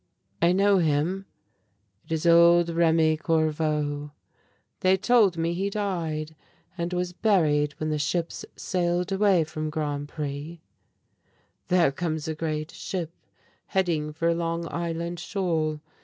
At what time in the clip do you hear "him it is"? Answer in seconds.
0.79-2.25